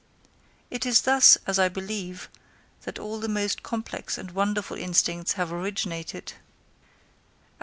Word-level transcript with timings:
It 0.71 0.83
is 0.83 1.03
thus, 1.03 1.37
as 1.45 1.59
I 1.59 1.69
believe, 1.69 2.27
that 2.85 2.97
all 2.97 3.19
the 3.19 3.29
most 3.29 3.61
complex 3.61 4.17
and 4.17 4.31
wonderful 4.31 4.75
instincts 4.75 5.33
have 5.33 5.53
originated. 5.53 6.33